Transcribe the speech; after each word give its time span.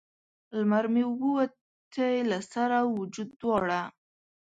لمر 0.57 0.85
مې 0.93 1.03
ووتی 1.07 2.13
له 2.29 2.37
سر 2.51 2.69
او 2.79 2.87
وجود 2.99 3.29
دواړه 3.41 3.81